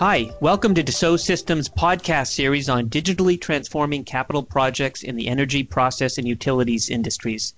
Hi, 0.00 0.30
welcome 0.40 0.74
to 0.74 0.82
Dassault 0.82 1.20
Systems 1.20 1.68
podcast 1.68 2.28
series 2.28 2.70
on 2.70 2.88
digitally 2.88 3.38
transforming 3.38 4.02
capital 4.02 4.42
projects 4.42 5.02
in 5.02 5.14
the 5.14 5.28
energy, 5.28 5.62
process, 5.62 6.16
and 6.16 6.26
utilities 6.26 6.88
industries. 6.88 7.52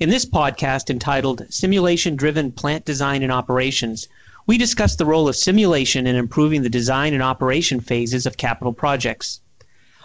In 0.00 0.10
this 0.10 0.26
podcast 0.26 0.90
entitled 0.90 1.46
Simulation 1.48 2.16
Driven 2.16 2.50
Plant 2.50 2.84
Design 2.84 3.22
and 3.22 3.30
Operations, 3.30 4.08
we 4.46 4.58
discuss 4.58 4.96
the 4.96 5.06
role 5.06 5.28
of 5.28 5.36
simulation 5.36 6.08
in 6.08 6.16
improving 6.16 6.62
the 6.62 6.68
design 6.68 7.14
and 7.14 7.22
operation 7.22 7.78
phases 7.78 8.26
of 8.26 8.36
capital 8.36 8.72
projects. 8.72 9.40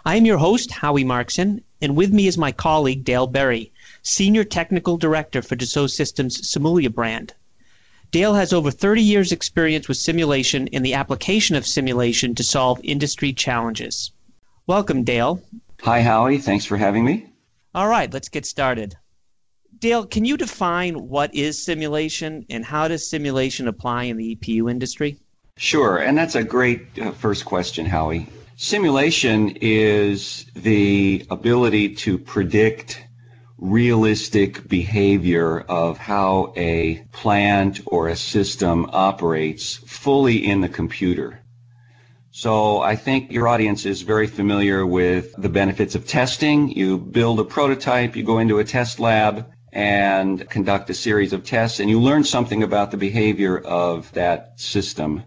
I 0.06 0.18
am 0.18 0.26
your 0.26 0.38
host, 0.38 0.72
Howie 0.72 1.04
Markson, 1.04 1.64
and 1.82 1.96
with 1.96 2.14
me 2.14 2.28
is 2.28 2.38
my 2.38 2.52
colleague, 2.52 3.04
Dale 3.04 3.26
Berry, 3.26 3.72
Senior 4.08 4.44
Technical 4.44 4.98
Director 4.98 5.42
for 5.42 5.56
Dassault 5.56 5.90
Systems' 5.90 6.40
Simulia 6.40 6.93
brand. 6.93 7.34
Dale 8.12 8.36
has 8.36 8.54
over 8.54 8.70
30 8.70 9.02
years' 9.02 9.32
experience 9.32 9.88
with 9.88 9.98
simulation 9.98 10.70
and 10.71 10.86
the 10.86 10.93
application 10.93 11.56
of 11.56 11.66
simulation 11.66 12.36
to 12.36 12.43
solve 12.43 12.79
industry 12.84 13.34
challenges. 13.34 14.12
Welcome, 14.68 15.06
Dale. 15.06 15.42
Hi, 15.82 16.04
Howie. 16.04 16.38
Thanks 16.38 16.65
for 16.65 16.78
having 16.78 17.04
me. 17.04 17.26
All 17.74 17.88
right, 17.88 18.14
let's 18.14 18.29
get 18.29 18.46
started. 18.46 18.96
Dale, 19.79 20.06
can 20.06 20.24
you 20.24 20.37
define 20.37 21.10
what 21.10 21.34
is 21.34 21.65
simulation 21.65 22.46
and 22.48 22.64
how 22.64 22.87
does 22.87 23.10
simulation 23.10 23.68
apply 23.68 24.04
in 24.04 24.18
the 24.18 24.36
EPU 24.36 24.70
industry? 24.70 25.18
Sure, 25.57 25.98
and 25.98 26.15
that's 26.15 26.36
a 26.36 26.43
great 26.43 26.86
uh, 27.01 27.10
first 27.10 27.43
question, 27.43 27.87
Howie. 27.87 28.28
Simulation 28.56 29.57
is 29.62 30.46
the 30.54 31.26
ability 31.32 31.96
to 31.96 32.20
predict 32.20 33.02
realistic 33.69 34.67
behavior 34.67 35.59
of 35.61 35.97
how 35.97 36.53
a 36.56 37.03
plant 37.11 37.81
or 37.88 38.08
a 38.08 38.16
system 38.16 38.88
operates 38.94 39.76
fully 39.76 40.45
in 40.45 40.62
the 40.62 40.70
computer. 40.70 41.40
So 42.30 42.81
I 42.81 42.95
think 42.95 43.31
your 43.31 43.48
audience 43.48 43.86
is 43.86 44.02
very 44.02 44.28
familiar 44.28 44.86
with 44.86 45.34
the 45.38 45.50
benefits 45.50 45.95
of 45.95 46.06
testing. 46.06 46.70
You 46.70 46.98
build 46.98 47.40
a 47.40 47.45
prototype, 47.45 48.16
you 48.16 48.23
go 48.23 48.40
into 48.40 48.59
a 48.59 48.64
test 48.64 49.00
lab 49.00 49.48
and 49.72 50.47
conduct 50.50 50.90
a 50.90 50.94
series 50.94 51.34
of 51.34 51.44
tests 51.44 51.80
and 51.80 51.90
you 51.90 52.00
learn 52.00 52.23
something 52.23 52.62
about 52.62 52.92
the 52.92 52.97
behavior 52.97 53.58
of 53.58 54.12
that 54.14 54.59
system. 54.59 55.23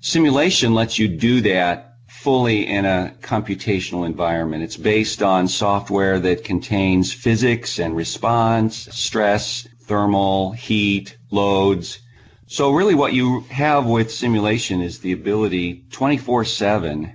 Simulation 0.00 0.72
lets 0.72 0.98
you 0.98 1.08
do 1.08 1.40
that 1.42 1.95
fully 2.06 2.66
in 2.66 2.84
a 2.84 3.14
computational 3.20 4.06
environment. 4.06 4.62
It's 4.62 4.76
based 4.76 5.22
on 5.22 5.48
software 5.48 6.18
that 6.20 6.44
contains 6.44 7.12
physics 7.12 7.78
and 7.78 7.96
response, 7.96 8.88
stress, 8.90 9.66
thermal, 9.82 10.52
heat, 10.52 11.16
loads. 11.30 11.98
So 12.46 12.72
really 12.72 12.94
what 12.94 13.12
you 13.12 13.40
have 13.50 13.86
with 13.86 14.12
simulation 14.12 14.80
is 14.80 15.00
the 15.00 15.12
ability 15.12 15.84
24-7 15.90 17.14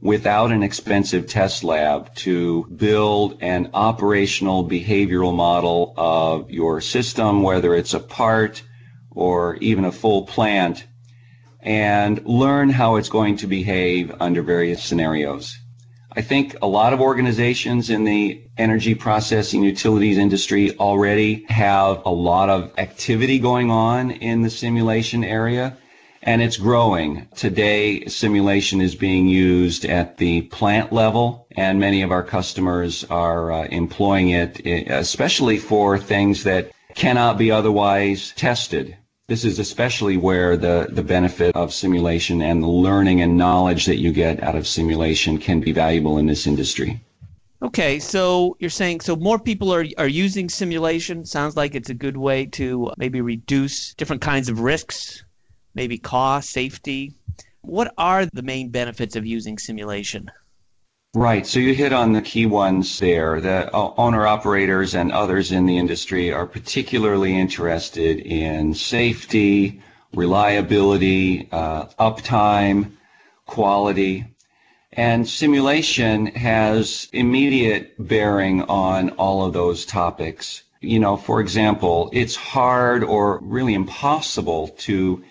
without 0.00 0.50
an 0.50 0.64
expensive 0.64 1.28
test 1.28 1.62
lab 1.62 2.12
to 2.16 2.64
build 2.64 3.38
an 3.40 3.70
operational 3.72 4.68
behavioral 4.68 5.34
model 5.34 5.94
of 5.96 6.50
your 6.50 6.80
system, 6.80 7.42
whether 7.42 7.74
it's 7.74 7.94
a 7.94 8.00
part 8.00 8.62
or 9.12 9.56
even 9.56 9.84
a 9.84 9.92
full 9.92 10.26
plant 10.26 10.84
and 11.62 12.24
learn 12.26 12.68
how 12.68 12.96
it's 12.96 13.08
going 13.08 13.36
to 13.36 13.46
behave 13.46 14.14
under 14.20 14.42
various 14.42 14.82
scenarios. 14.82 15.58
I 16.14 16.20
think 16.20 16.56
a 16.60 16.66
lot 16.66 16.92
of 16.92 17.00
organizations 17.00 17.88
in 17.88 18.04
the 18.04 18.42
energy 18.58 18.94
processing 18.94 19.62
utilities 19.62 20.18
industry 20.18 20.76
already 20.78 21.46
have 21.48 22.02
a 22.04 22.10
lot 22.10 22.50
of 22.50 22.72
activity 22.76 23.38
going 23.38 23.70
on 23.70 24.10
in 24.10 24.42
the 24.42 24.50
simulation 24.50 25.24
area 25.24 25.76
and 26.22 26.40
it's 26.40 26.56
growing. 26.56 27.26
Today, 27.34 28.06
simulation 28.06 28.80
is 28.80 28.94
being 28.94 29.26
used 29.26 29.84
at 29.84 30.18
the 30.18 30.42
plant 30.42 30.92
level, 30.92 31.46
and 31.56 31.80
many 31.80 32.02
of 32.02 32.12
our 32.12 32.22
customers 32.22 33.04
are 33.04 33.50
uh, 33.50 33.64
employing 33.64 34.30
it, 34.30 34.64
especially 34.88 35.58
for 35.58 35.98
things 35.98 36.44
that 36.44 36.70
cannot 36.94 37.38
be 37.38 37.50
otherwise 37.50 38.32
tested. 38.36 38.96
This 39.32 39.46
is 39.46 39.58
especially 39.58 40.18
where 40.18 40.58
the, 40.58 40.88
the 40.90 41.02
benefit 41.02 41.56
of 41.56 41.72
simulation 41.72 42.42
and 42.42 42.62
the 42.62 42.66
learning 42.66 43.22
and 43.22 43.38
knowledge 43.38 43.86
that 43.86 43.96
you 43.96 44.12
get 44.12 44.42
out 44.42 44.54
of 44.54 44.66
simulation 44.66 45.38
can 45.38 45.58
be 45.58 45.72
valuable 45.72 46.18
in 46.18 46.26
this 46.26 46.46
industry. 46.46 47.00
Okay, 47.62 47.98
so 47.98 48.58
you're 48.60 48.68
saying 48.68 49.00
so 49.00 49.16
more 49.16 49.38
people 49.38 49.72
are, 49.72 49.86
are 49.96 50.06
using 50.06 50.50
simulation. 50.50 51.24
Sounds 51.24 51.56
like 51.56 51.74
it's 51.74 51.88
a 51.88 51.94
good 51.94 52.18
way 52.18 52.44
to 52.60 52.92
maybe 52.98 53.22
reduce 53.22 53.94
different 53.94 54.20
kinds 54.20 54.50
of 54.50 54.60
risks, 54.60 55.24
maybe 55.74 55.96
cost, 55.96 56.50
safety. 56.50 57.14
What 57.62 57.94
are 57.96 58.26
the 58.26 58.42
main 58.42 58.68
benefits 58.68 59.16
of 59.16 59.24
using 59.24 59.56
simulation? 59.56 60.30
Right. 61.14 61.46
So 61.46 61.58
you 61.58 61.74
hit 61.74 61.92
on 61.92 62.14
the 62.14 62.22
key 62.22 62.46
ones 62.46 62.98
there. 62.98 63.38
The 63.38 63.70
owner 63.70 64.26
operators 64.26 64.94
and 64.94 65.12
others 65.12 65.52
in 65.52 65.66
the 65.66 65.76
industry 65.76 66.32
are 66.32 66.46
particularly 66.46 67.38
interested 67.38 68.18
in 68.20 68.72
safety, 68.72 69.82
reliability, 70.14 71.48
uh, 71.52 71.84
uptime, 72.00 72.92
quality. 73.44 74.24
And 74.90 75.28
simulation 75.28 76.28
has 76.28 77.08
immediate 77.12 77.92
bearing 77.98 78.62
on 78.62 79.10
all 79.10 79.44
of 79.44 79.52
those 79.52 79.84
topics. 79.84 80.62
You 80.80 80.98
know, 80.98 81.18
for 81.18 81.42
example, 81.42 82.08
it's 82.14 82.36
hard 82.36 83.04
or 83.04 83.38
really 83.42 83.74
impossible 83.74 84.68
to 84.78 85.22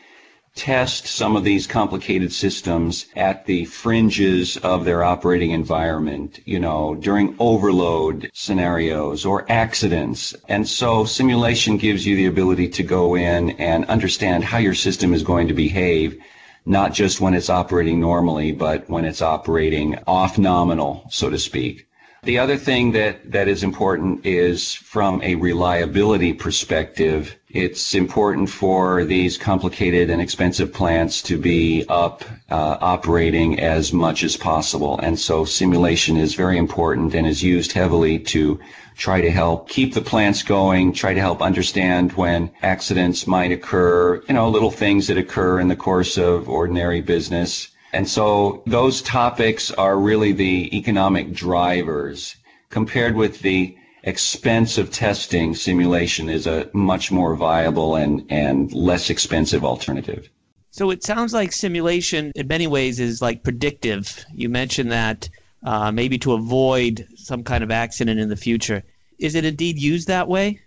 test 0.56 1.08
some 1.08 1.36
of 1.36 1.44
these 1.44 1.66
complicated 1.66 2.32
systems 2.32 3.06
at 3.16 3.46
the 3.46 3.66
fringes 3.66 4.58
of 4.58 4.86
their 4.86 5.04
operating 5.04 5.52
environment, 5.52 6.40
you 6.46 6.60
know, 6.60 6.96
during 6.96 7.36
overload 7.40 8.30
scenarios 8.34 9.26
or 9.26 9.50
accidents. 9.52 10.36
And 10.48 10.68
so 10.68 11.06
simulation 11.06 11.78
gives 11.78 12.06
you 12.06 12.16
the 12.16 12.26
ability 12.26 12.68
to 12.70 12.84
go 12.84 13.16
in 13.16 13.52
and 13.52 13.86
understand 13.86 14.44
how 14.44 14.58
your 14.58 14.76
system 14.76 15.14
is 15.14 15.24
going 15.24 15.48
to 15.48 15.54
behave 15.54 16.22
not 16.66 16.94
just 16.94 17.22
when 17.22 17.34
it's 17.34 17.50
operating 17.50 18.00
normally, 18.00 18.52
but 18.52 18.88
when 18.90 19.06
it's 19.06 19.22
operating 19.22 19.98
off 20.06 20.38
nominal, 20.38 21.08
so 21.10 21.30
to 21.30 21.40
speak. 21.40 21.88
The 22.24 22.38
other 22.38 22.56
thing 22.56 22.92
that, 22.92 23.32
that 23.32 23.48
is 23.48 23.64
important 23.64 24.26
is 24.28 24.76
from 24.76 25.24
a 25.24 25.34
reliability 25.34 26.34
perspective, 26.34 27.36
it's 27.54 27.94
important 27.96 28.50
for 28.50 29.06
these 29.06 29.38
complicated 29.38 30.10
and 30.10 30.22
expensive 30.22 30.74
plants 30.74 31.22
to 31.24 31.38
be 31.38 31.86
up, 31.90 32.24
uh, 32.50 32.78
operating 32.82 33.60
as 33.60 33.94
much 33.94 34.24
as 34.24 34.38
possible. 34.38 35.00
And 35.00 35.20
so 35.20 35.46
simulation 35.46 36.18
is 36.18 36.36
very 36.36 36.58
important 36.58 37.14
and 37.14 37.28
is 37.28 37.44
used 37.44 37.72
heavily 37.72 38.20
to 38.20 38.60
try 38.96 39.22
to 39.22 39.32
help 39.32 39.70
keep 39.70 39.94
the 39.94 40.02
plants 40.02 40.44
going, 40.44 40.94
try 40.94 41.14
to 41.14 41.20
help 41.20 41.42
understand 41.42 42.14
when 42.14 42.52
accidents 42.62 43.28
might 43.28 43.52
occur, 43.52 44.22
you 44.28 44.34
know, 44.34 44.50
little 44.50 44.72
things 44.72 45.08
that 45.08 45.18
occur 45.18 45.60
in 45.60 45.68
the 45.68 45.76
course 45.76 46.18
of 46.18 46.50
ordinary 46.50 47.02
business 47.02 47.70
and 47.94 48.08
so 48.08 48.64
those 48.66 49.02
topics 49.02 49.70
are 49.72 49.98
really 49.98 50.32
the 50.32 50.76
economic 50.78 51.34
drivers 51.34 52.36
compared 52.70 53.16
with 53.16 53.42
the 53.42 53.78
expense 54.04 54.78
of 54.78 54.92
testing 54.92 55.56
simulation 55.56 56.30
is 56.30 56.48
a 56.48 56.70
much 56.74 57.12
more 57.12 57.36
viable 57.36 57.96
and, 57.96 58.26
and 58.30 58.74
less 58.74 59.10
expensive 59.10 59.64
alternative. 59.64 60.30
So 60.72 60.90
it 60.90 61.04
sounds 61.04 61.34
like 61.34 61.52
simulation 61.52 62.32
in 62.36 62.48
many 62.48 62.68
ways 62.68 63.00
is 63.00 63.22
like 63.22 63.44
predictive. 63.44 64.26
You 64.34 64.50
mentioned 64.50 64.92
that 64.92 65.30
uh, 65.64 65.92
maybe 65.92 66.18
to 66.20 66.34
avoid 66.34 67.08
some 67.16 67.44
kind 67.44 67.64
of 67.64 67.72
accident 67.72 68.20
in 68.20 68.30
the 68.30 68.36
future. 68.36 68.84
Is 69.20 69.36
it 69.36 69.46
indeed 69.46 69.78
used 69.78 70.08
that 70.08 70.28
way? 70.28 70.62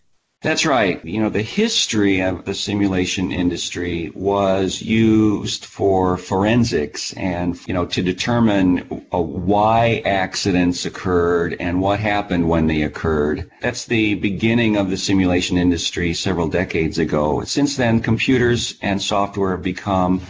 That's 0.45 0.67
right. 0.67 1.03
You 1.03 1.23
know, 1.23 1.31
the 1.31 1.41
history 1.41 2.21
of 2.21 2.45
the 2.45 2.53
simulation 2.53 3.33
industry 3.33 4.13
was 4.15 4.83
used 4.83 5.65
for 5.65 6.19
forensics 6.19 7.15
and, 7.15 7.59
you 7.67 7.73
know, 7.73 7.87
to 7.87 8.03
determine 8.03 9.07
uh, 9.11 9.23
why 9.23 10.03
accidents 10.05 10.85
occurred 10.85 11.57
and 11.61 11.81
what 11.81 11.99
happened 11.99 12.47
when 12.47 12.67
they 12.67 12.83
occurred. 12.83 13.51
That's 13.63 13.87
the 13.87 14.17
beginning 14.17 14.77
of 14.77 14.91
the 14.91 14.99
simulation 14.99 15.57
industry 15.57 16.13
several 16.13 16.49
decades 16.49 16.99
ago. 16.99 17.43
Since 17.45 17.79
then, 17.79 18.01
computers 18.01 18.75
and 18.83 19.01
software 19.01 19.53
have 19.53 19.63
become 19.63 20.21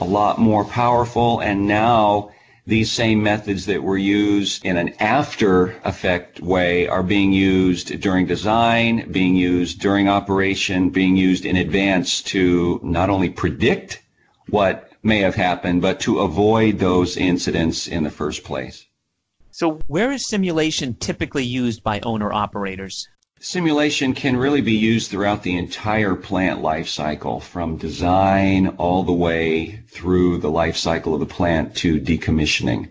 a 0.00 0.04
lot 0.04 0.40
more 0.40 0.64
powerful 0.64 1.38
and 1.38 1.68
now 1.68 2.32
these 2.66 2.90
same 2.90 3.22
methods 3.22 3.66
that 3.66 3.82
were 3.82 3.98
used 3.98 4.64
in 4.64 4.76
an 4.76 4.94
after 5.00 5.76
effect 5.84 6.40
way 6.40 6.86
are 6.86 7.02
being 7.02 7.32
used 7.32 8.00
during 8.00 8.26
design, 8.26 9.10
being 9.10 9.34
used 9.34 9.80
during 9.80 10.08
operation, 10.08 10.90
being 10.90 11.16
used 11.16 11.44
in 11.44 11.56
advance 11.56 12.22
to 12.22 12.80
not 12.82 13.10
only 13.10 13.30
predict 13.30 14.02
what 14.48 14.90
may 15.02 15.18
have 15.18 15.34
happened, 15.34 15.80
but 15.80 16.00
to 16.00 16.20
avoid 16.20 16.78
those 16.78 17.16
incidents 17.16 17.86
in 17.86 18.04
the 18.04 18.10
first 18.10 18.44
place. 18.44 18.86
So, 19.50 19.80
where 19.86 20.12
is 20.12 20.26
simulation 20.26 20.94
typically 20.94 21.44
used 21.44 21.82
by 21.82 22.00
owner 22.00 22.32
operators? 22.32 23.08
Simulation 23.42 24.12
can 24.12 24.36
really 24.36 24.60
be 24.60 24.74
used 24.74 25.10
throughout 25.10 25.42
the 25.42 25.56
entire 25.56 26.14
plant 26.14 26.60
life 26.60 26.88
cycle, 26.88 27.40
from 27.40 27.78
design 27.78 28.66
all 28.76 29.02
the 29.02 29.14
way 29.14 29.80
through 29.88 30.36
the 30.36 30.50
life 30.50 30.76
cycle 30.76 31.14
of 31.14 31.20
the 31.20 31.34
plant 31.34 31.74
to 31.76 31.98
decommissioning. 31.98 32.90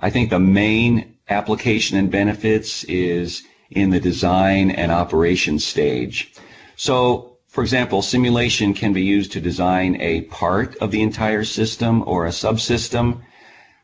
I 0.00 0.10
think 0.10 0.30
the 0.30 0.40
main 0.40 1.14
application 1.28 1.96
and 1.96 2.10
benefits 2.10 2.82
is 2.84 3.44
in 3.70 3.90
the 3.90 4.00
design 4.00 4.72
and 4.72 4.90
operation 4.90 5.60
stage. 5.60 6.32
So, 6.74 7.36
for 7.46 7.62
example, 7.62 8.02
simulation 8.02 8.74
can 8.74 8.94
be 8.94 9.02
used 9.02 9.30
to 9.34 9.40
design 9.40 10.00
a 10.00 10.22
part 10.22 10.74
of 10.78 10.90
the 10.90 11.02
entire 11.02 11.44
system 11.44 12.02
or 12.04 12.26
a 12.26 12.30
subsystem. 12.30 13.20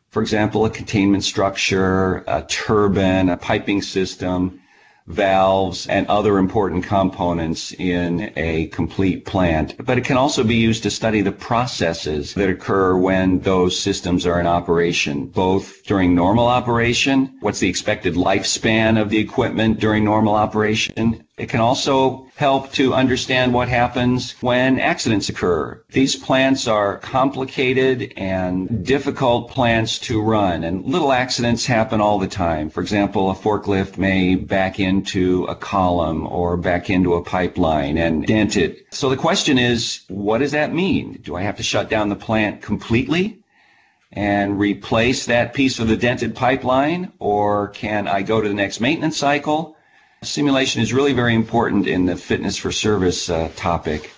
For 0.09 0.23
example, 0.23 0.65
a 0.65 0.71
containment 0.71 1.23
structure, 1.23 2.25
a 2.27 2.43
turbine, 2.49 3.29
a 3.29 3.37
piping 3.37 3.81
system, 3.81 4.61
valves, 5.07 5.87
and 5.87 6.07
other 6.07 6.39
important 6.39 6.85
components 6.85 7.73
in 7.73 8.33
a 8.37 8.67
complete 8.69 9.25
plant. 9.25 9.75
But 9.85 9.99
it 9.99 10.05
can 10.05 10.17
also 10.17 10.45
be 10.45 10.57
used 10.57 10.83
to 10.85 10.91
study 10.91 11.21
the 11.21 11.33
processes 11.33 12.35
that 12.35 12.49
occur 12.49 12.97
when 12.97 13.41
those 13.41 13.79
systems 13.79 14.27
are 14.27 14.41
in 14.41 14.47
operation, 14.47 15.27
both 15.27 15.85
during 15.85 16.15
normal 16.15 16.47
operation, 16.47 17.37
what's 17.41 17.61
the 17.61 17.69
expected 17.69 18.15
lifespan 18.15 19.01
of 19.01 19.11
the 19.11 19.19
equipment 19.19 19.81
during 19.81 20.05
normal 20.05 20.35
operation, 20.35 21.25
it 21.41 21.49
can 21.49 21.61
also 21.61 22.27
help 22.37 22.71
to 22.73 22.93
understand 22.93 23.55
what 23.55 23.67
happens 23.67 24.33
when 24.43 24.79
accidents 24.79 25.31
occur. 25.31 25.83
These 25.89 26.17
plants 26.17 26.69
are 26.69 26.99
complicated 26.99 28.13
and 28.19 28.85
difficult 28.85 29.51
plants 29.51 29.99
to 30.01 30.21
run, 30.21 30.65
and 30.65 30.85
little 30.85 31.15
accidents 31.15 31.65
happen 31.65 31.99
all 31.99 32.19
the 32.19 32.29
time. 32.29 32.69
For 32.69 32.83
example, 32.83 33.31
a 33.31 33.35
forklift 33.35 33.97
may 33.97 34.35
back 34.35 34.79
into 34.79 35.45
a 35.45 35.55
column 35.57 36.27
or 36.27 36.59
back 36.59 36.91
into 36.91 37.15
a 37.15 37.25
pipeline 37.25 37.97
and 37.97 38.27
dent 38.27 38.59
it. 38.59 38.87
So 38.91 39.09
the 39.09 39.17
question 39.17 39.57
is, 39.57 40.03
what 40.09 40.39
does 40.39 40.53
that 40.53 40.75
mean? 40.75 41.21
Do 41.23 41.37
I 41.37 41.43
have 41.43 41.57
to 41.57 41.63
shut 41.63 41.89
down 41.89 42.11
the 42.11 42.17
plant 42.17 42.61
completely? 42.61 43.39
and 44.13 44.59
replace 44.59 45.27
that 45.27 45.55
piece 45.55 45.79
of 45.79 45.87
the 45.87 45.97
dented 45.97 46.35
pipeline, 46.35 47.13
or 47.21 47.69
can 47.69 48.09
I 48.09 48.23
go 48.23 48.41
to 48.41 48.49
the 48.49 48.55
next 48.55 48.81
maintenance 48.81 49.17
cycle? 49.17 49.77
Simulation 50.23 50.83
is 50.83 50.93
really 50.93 51.15
very 51.15 51.35
important 51.35 51.87
in 51.87 52.05
the 52.05 52.15
fitness 52.15 52.59
for 52.59 52.71
service 52.71 53.31
uh, 53.31 53.51
topic 53.57 54.13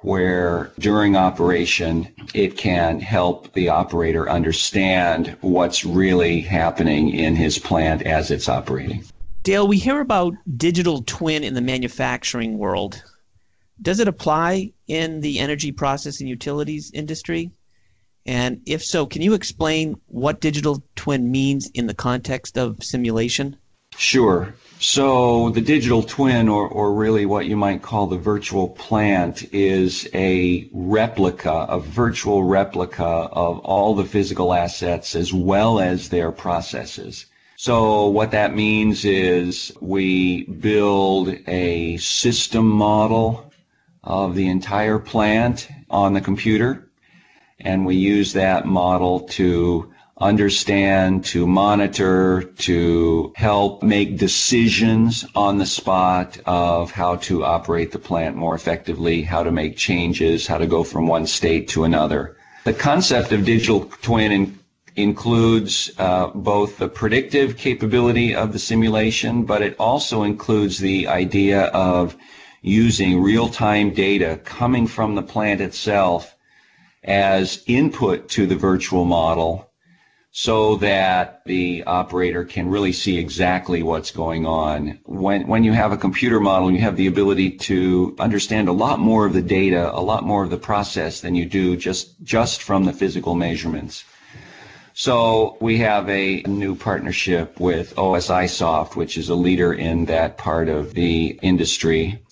where 0.00 0.70
during 0.78 1.16
operation 1.16 2.06
it 2.34 2.58
can 2.58 3.00
help 3.00 3.50
the 3.54 3.70
operator 3.70 4.28
understand 4.28 5.34
what's 5.40 5.86
really 5.86 6.42
happening 6.42 7.08
in 7.14 7.34
his 7.34 7.58
plant 7.58 8.02
as 8.02 8.30
it's 8.30 8.46
operating. 8.46 9.02
Dale, 9.42 9.66
we 9.66 9.78
hear 9.78 10.00
about 10.00 10.34
digital 10.58 11.02
twin 11.06 11.42
in 11.42 11.54
the 11.54 11.62
manufacturing 11.62 12.58
world. 12.58 13.02
Does 13.80 14.00
it 14.00 14.08
apply 14.08 14.74
in 14.86 15.22
the 15.22 15.38
energy 15.38 15.72
process 15.72 16.20
and 16.20 16.28
utilities 16.28 16.90
industry? 16.92 17.50
And 18.26 18.60
if 18.66 18.84
so, 18.84 19.06
can 19.06 19.22
you 19.22 19.32
explain 19.32 19.98
what 20.08 20.42
digital 20.42 20.82
twin 20.94 21.30
means 21.30 21.70
in 21.70 21.86
the 21.86 21.94
context 21.94 22.58
of 22.58 22.84
simulation? 22.84 23.56
Sure. 23.98 24.54
So 24.78 25.50
the 25.50 25.60
digital 25.60 26.04
twin, 26.04 26.48
or, 26.48 26.68
or 26.68 26.94
really 26.94 27.26
what 27.26 27.46
you 27.46 27.56
might 27.56 27.82
call 27.82 28.06
the 28.06 28.16
virtual 28.16 28.68
plant, 28.68 29.52
is 29.52 30.08
a 30.14 30.70
replica, 30.72 31.66
a 31.68 31.80
virtual 31.80 32.44
replica 32.44 33.02
of 33.02 33.58
all 33.58 33.96
the 33.96 34.04
physical 34.04 34.54
assets 34.54 35.16
as 35.16 35.32
well 35.32 35.80
as 35.80 36.08
their 36.08 36.30
processes. 36.30 37.26
So 37.56 38.06
what 38.06 38.30
that 38.30 38.54
means 38.54 39.04
is 39.04 39.72
we 39.80 40.44
build 40.44 41.34
a 41.48 41.96
system 41.96 42.68
model 42.68 43.52
of 44.04 44.36
the 44.36 44.48
entire 44.48 45.00
plant 45.00 45.68
on 45.90 46.12
the 46.12 46.20
computer, 46.20 46.88
and 47.58 47.84
we 47.84 47.96
use 47.96 48.32
that 48.34 48.64
model 48.64 49.22
to 49.30 49.92
understand, 50.20 51.24
to 51.24 51.46
monitor, 51.46 52.42
to 52.58 53.32
help 53.36 53.82
make 53.82 54.18
decisions 54.18 55.24
on 55.34 55.58
the 55.58 55.66
spot 55.66 56.38
of 56.44 56.90
how 56.90 57.16
to 57.16 57.44
operate 57.44 57.92
the 57.92 57.98
plant 57.98 58.36
more 58.36 58.54
effectively, 58.54 59.22
how 59.22 59.42
to 59.42 59.52
make 59.52 59.76
changes, 59.76 60.46
how 60.46 60.58
to 60.58 60.66
go 60.66 60.82
from 60.82 61.06
one 61.06 61.26
state 61.26 61.68
to 61.68 61.84
another. 61.84 62.36
The 62.64 62.74
concept 62.74 63.32
of 63.32 63.44
digital 63.44 63.84
twin 64.02 64.32
in, 64.32 64.58
includes 64.96 65.92
uh, 65.98 66.26
both 66.28 66.78
the 66.78 66.88
predictive 66.88 67.56
capability 67.56 68.34
of 68.34 68.52
the 68.52 68.58
simulation, 68.58 69.44
but 69.44 69.62
it 69.62 69.76
also 69.78 70.24
includes 70.24 70.78
the 70.78 71.06
idea 71.06 71.66
of 71.66 72.16
using 72.62 73.22
real-time 73.22 73.94
data 73.94 74.40
coming 74.44 74.88
from 74.88 75.14
the 75.14 75.22
plant 75.22 75.60
itself 75.60 76.34
as 77.04 77.62
input 77.66 78.28
to 78.28 78.46
the 78.46 78.56
virtual 78.56 79.04
model 79.04 79.67
so 80.40 80.76
that 80.76 81.42
the 81.46 81.82
operator 81.82 82.44
can 82.44 82.68
really 82.68 82.92
see 82.92 83.18
exactly 83.18 83.82
what's 83.82 84.12
going 84.12 84.46
on. 84.46 84.96
When, 85.04 85.48
when 85.48 85.64
you 85.64 85.72
have 85.72 85.90
a 85.90 85.96
computer 85.96 86.38
model, 86.38 86.70
you 86.70 86.78
have 86.78 86.96
the 86.96 87.08
ability 87.08 87.50
to 87.66 88.14
understand 88.20 88.68
a 88.68 88.72
lot 88.72 89.00
more 89.00 89.26
of 89.26 89.32
the 89.32 89.42
data, 89.42 89.92
a 89.92 89.98
lot 90.00 90.22
more 90.22 90.44
of 90.44 90.50
the 90.50 90.56
process 90.56 91.22
than 91.22 91.34
you 91.34 91.44
do 91.44 91.76
just, 91.76 92.22
just 92.22 92.62
from 92.62 92.84
the 92.84 92.92
physical 92.92 93.34
measurements. 93.34 94.04
So 94.94 95.56
we 95.60 95.78
have 95.78 96.08
a 96.08 96.42
new 96.42 96.76
partnership 96.76 97.58
with 97.58 97.96
OSIsoft, 97.96 98.94
which 98.94 99.18
is 99.18 99.30
a 99.30 99.34
leader 99.34 99.72
in 99.72 100.04
that 100.04 100.38
part 100.38 100.68
of 100.68 100.94
the 100.94 101.36
industry 101.42 102.22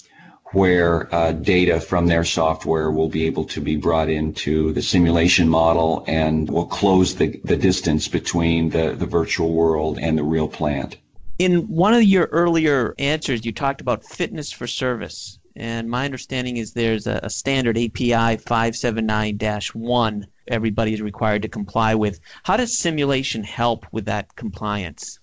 where 0.57 1.15
uh, 1.15 1.33
data 1.33 1.79
from 1.79 2.07
their 2.07 2.25
software 2.25 2.91
will 2.91 3.11
be 3.11 3.27
able 3.27 3.45
to 3.45 3.61
be 3.61 3.77
brought 3.77 4.09
into 4.09 4.73
the 4.73 4.81
simulation 4.81 5.47
model 5.47 6.03
and 6.07 6.51
will 6.51 6.65
close 6.65 7.15
the, 7.17 7.39
the 7.45 7.59
distance 7.59 8.09
between 8.09 8.71
the, 8.71 8.93
the 8.93 9.05
virtual 9.05 9.53
world 9.53 9.99
and 10.01 10.17
the 10.17 10.23
real 10.23 10.49
plant. 10.49 10.97
In 11.39 11.69
one 11.69 11.93
of 11.93 12.03
your 12.03 12.25
earlier 12.33 12.95
answers, 12.99 13.45
you 13.45 13.53
talked 13.53 13.83
about 13.83 14.03
fitness 14.03 14.51
for 14.51 14.67
service. 14.67 15.39
And 15.57 15.91
my 15.91 16.07
understanding 16.07 16.57
is 16.57 16.73
there's 16.73 17.07
a, 17.07 17.21
a 17.23 17.29
standard 17.29 17.77
API 17.77 18.39
579 18.39 19.39
1 19.75 20.27
everybody 20.49 20.95
is 20.95 21.03
required 21.03 21.43
to 21.43 21.49
comply 21.49 21.95
with. 21.95 22.19
How 22.45 22.57
does 22.57 22.79
simulation 22.79 23.45
help 23.45 23.85
with 23.93 24.07
that 24.07 24.35
compliance? 24.37 25.19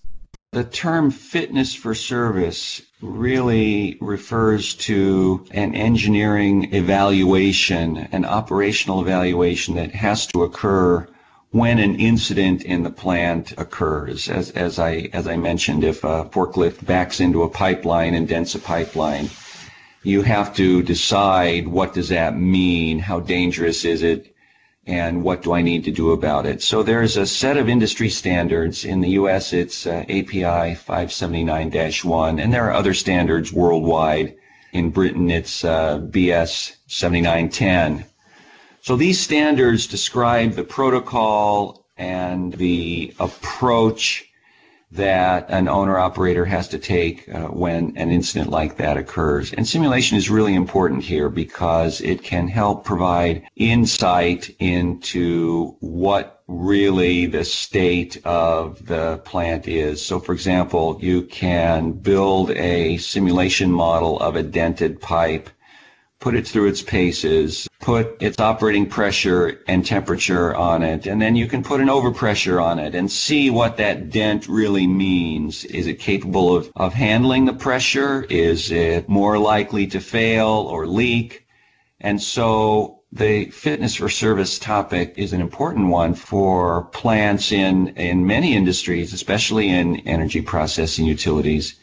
The 0.54 0.62
term 0.62 1.10
fitness 1.10 1.74
for 1.74 1.96
service 1.96 2.80
really 3.02 3.98
refers 4.00 4.76
to 4.86 5.44
an 5.50 5.74
engineering 5.74 6.72
evaluation, 6.72 7.96
an 8.12 8.24
operational 8.24 9.00
evaluation 9.00 9.74
that 9.74 9.90
has 9.96 10.28
to 10.28 10.44
occur 10.44 11.08
when 11.50 11.80
an 11.80 11.96
incident 11.96 12.62
in 12.62 12.84
the 12.84 12.90
plant 12.90 13.52
occurs. 13.58 14.28
As, 14.28 14.50
as, 14.50 14.78
I, 14.78 15.08
as 15.12 15.26
I 15.26 15.36
mentioned, 15.36 15.82
if 15.82 16.04
a 16.04 16.26
forklift 16.26 16.86
backs 16.86 17.18
into 17.18 17.42
a 17.42 17.48
pipeline 17.48 18.14
and 18.14 18.28
dents 18.28 18.54
a 18.54 18.60
pipeline, 18.60 19.30
you 20.04 20.22
have 20.22 20.54
to 20.54 20.84
decide 20.84 21.66
what 21.66 21.94
does 21.94 22.10
that 22.10 22.38
mean? 22.38 23.00
How 23.00 23.18
dangerous 23.18 23.84
is 23.84 24.04
it? 24.04 24.33
And 24.86 25.22
what 25.22 25.42
do 25.42 25.52
I 25.52 25.62
need 25.62 25.84
to 25.84 25.90
do 25.90 26.12
about 26.12 26.46
it? 26.46 26.62
So 26.62 26.82
there's 26.82 27.16
a 27.16 27.26
set 27.26 27.56
of 27.56 27.68
industry 27.68 28.08
standards. 28.08 28.84
In 28.84 29.00
the 29.00 29.10
U.S., 29.10 29.52
it's 29.52 29.86
uh, 29.86 30.04
API 30.08 30.76
579-1, 30.76 32.42
and 32.42 32.52
there 32.52 32.64
are 32.64 32.72
other 32.72 32.94
standards 32.94 33.52
worldwide. 33.52 34.36
In 34.72 34.90
Britain, 34.90 35.30
it's 35.30 35.64
uh, 35.64 36.00
BS 36.00 36.76
7910. 36.86 38.04
So 38.80 38.96
these 38.96 39.18
standards 39.18 39.86
describe 39.86 40.52
the 40.52 40.64
protocol 40.64 41.86
and 41.96 42.52
the 42.52 43.14
approach 43.18 44.28
that 44.94 45.46
an 45.50 45.68
owner 45.68 45.98
operator 45.98 46.44
has 46.44 46.68
to 46.68 46.78
take 46.78 47.28
uh, 47.28 47.46
when 47.48 47.96
an 47.96 48.10
incident 48.10 48.50
like 48.50 48.76
that 48.76 48.96
occurs. 48.96 49.52
And 49.52 49.66
simulation 49.66 50.16
is 50.16 50.30
really 50.30 50.54
important 50.54 51.02
here 51.02 51.28
because 51.28 52.00
it 52.00 52.22
can 52.22 52.48
help 52.48 52.84
provide 52.84 53.42
insight 53.56 54.54
into 54.58 55.76
what 55.80 56.42
really 56.46 57.26
the 57.26 57.44
state 57.44 58.20
of 58.24 58.86
the 58.86 59.18
plant 59.24 59.66
is. 59.66 60.04
So 60.04 60.20
for 60.20 60.32
example, 60.32 60.98
you 61.00 61.22
can 61.22 61.92
build 61.92 62.50
a 62.52 62.98
simulation 62.98 63.72
model 63.72 64.20
of 64.20 64.36
a 64.36 64.42
dented 64.42 65.00
pipe 65.00 65.48
put 66.24 66.34
it 66.34 66.48
through 66.48 66.66
its 66.66 66.80
paces, 66.80 67.68
put 67.80 68.16
its 68.22 68.40
operating 68.40 68.86
pressure 68.88 69.60
and 69.68 69.84
temperature 69.84 70.56
on 70.56 70.82
it, 70.82 71.06
and 71.06 71.20
then 71.20 71.36
you 71.36 71.46
can 71.46 71.62
put 71.62 71.82
an 71.82 71.88
overpressure 71.88 72.64
on 72.64 72.78
it 72.78 72.94
and 72.94 73.12
see 73.12 73.50
what 73.50 73.76
that 73.76 74.08
dent 74.08 74.48
really 74.48 74.86
means. 74.86 75.66
Is 75.66 75.86
it 75.86 75.98
capable 75.98 76.56
of, 76.56 76.72
of 76.76 76.94
handling 76.94 77.44
the 77.44 77.52
pressure? 77.52 78.22
Is 78.30 78.72
it 78.72 79.06
more 79.06 79.36
likely 79.36 79.86
to 79.88 80.00
fail 80.00 80.48
or 80.48 80.86
leak? 80.86 81.46
And 82.00 82.22
so 82.22 83.02
the 83.12 83.50
fitness 83.50 83.96
for 83.96 84.08
service 84.08 84.58
topic 84.58 85.12
is 85.18 85.34
an 85.34 85.42
important 85.42 85.88
one 85.88 86.14
for 86.14 86.84
plants 86.84 87.52
in, 87.52 87.88
in 87.98 88.26
many 88.26 88.56
industries, 88.56 89.12
especially 89.12 89.68
in 89.68 89.96
energy 90.08 90.40
processing 90.40 91.04
utilities 91.04 91.78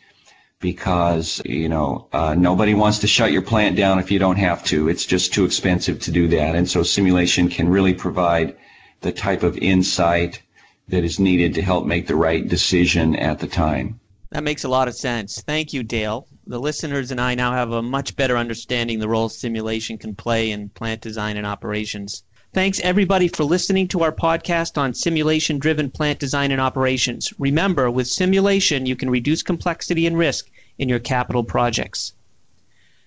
because 0.61 1.41
you 1.43 1.67
know 1.67 2.07
uh, 2.13 2.33
nobody 2.35 2.73
wants 2.73 2.99
to 2.99 3.07
shut 3.07 3.33
your 3.33 3.41
plant 3.41 3.75
down 3.75 3.99
if 3.99 4.09
you 4.09 4.19
don't 4.19 4.37
have 4.37 4.63
to. 4.65 4.87
It's 4.87 5.05
just 5.05 5.33
too 5.33 5.43
expensive 5.43 5.99
to 6.01 6.11
do 6.11 6.27
that, 6.29 6.55
and 6.55 6.69
so 6.69 6.83
simulation 6.83 7.49
can 7.49 7.67
really 7.67 7.93
provide 7.93 8.55
the 9.01 9.11
type 9.11 9.43
of 9.43 9.57
insight 9.57 10.41
that 10.87 11.03
is 11.03 11.19
needed 11.19 11.53
to 11.55 11.61
help 11.61 11.85
make 11.85 12.07
the 12.07 12.15
right 12.15 12.47
decision 12.47 13.15
at 13.15 13.39
the 13.39 13.47
time. 13.47 13.99
That 14.31 14.43
makes 14.43 14.63
a 14.63 14.69
lot 14.69 14.87
of 14.87 14.95
sense. 14.95 15.41
Thank 15.41 15.73
you, 15.73 15.83
Dale. 15.83 16.27
The 16.47 16.59
listeners 16.59 17.11
and 17.11 17.19
I 17.19 17.35
now 17.35 17.51
have 17.51 17.71
a 17.71 17.81
much 17.81 18.15
better 18.15 18.37
understanding 18.37 18.99
the 18.99 19.09
role 19.09 19.27
simulation 19.27 19.97
can 19.97 20.15
play 20.15 20.51
in 20.51 20.69
plant 20.69 21.01
design 21.01 21.35
and 21.37 21.45
operations. 21.45 22.23
Thanks 22.53 22.81
everybody 22.81 23.29
for 23.29 23.45
listening 23.45 23.87
to 23.87 24.03
our 24.03 24.11
podcast 24.11 24.77
on 24.77 24.93
simulation 24.93 25.57
driven 25.57 25.89
plant 25.89 26.19
design 26.19 26.51
and 26.51 26.59
operations. 26.59 27.33
Remember, 27.39 27.89
with 27.89 28.07
simulation, 28.07 28.85
you 28.85 28.97
can 28.97 29.09
reduce 29.09 29.41
complexity 29.41 30.05
and 30.05 30.17
risk 30.17 30.49
in 30.77 30.89
your 30.89 30.99
capital 30.99 31.45
projects. 31.45 32.11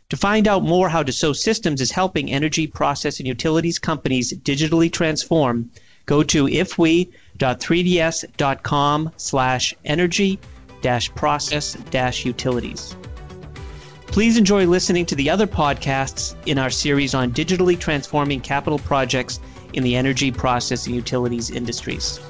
To 0.08 0.16
find 0.16 0.48
out 0.48 0.64
more 0.64 0.88
how 0.88 1.02
Dassault 1.02 1.36
Systems 1.36 1.82
is 1.82 1.90
helping 1.90 2.32
energy, 2.32 2.66
process, 2.66 3.18
and 3.18 3.28
utilities 3.28 3.78
companies 3.78 4.32
digitally 4.32 4.90
transform, 4.90 5.70
go 6.06 6.22
to 6.22 6.46
ifwe.3ds.com 6.46 9.12
slash 9.18 9.74
energy 9.84 10.38
dash 10.80 11.14
process 11.14 11.74
dash 11.90 12.24
utilities. 12.24 12.96
Please 14.14 14.36
enjoy 14.36 14.64
listening 14.64 15.04
to 15.06 15.16
the 15.16 15.28
other 15.28 15.48
podcasts 15.48 16.36
in 16.46 16.56
our 16.56 16.70
series 16.70 17.16
on 17.16 17.32
digitally 17.32 17.76
transforming 17.76 18.40
capital 18.40 18.78
projects 18.78 19.40
in 19.72 19.82
the 19.82 19.96
energy, 19.96 20.30
process, 20.30 20.86
and 20.86 20.94
utilities 20.94 21.50
industries. 21.50 22.20